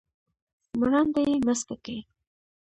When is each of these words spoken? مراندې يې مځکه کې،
مراندې 0.79 1.21
يې 1.29 1.37
مځکه 1.47 1.75
کې، 1.83 1.97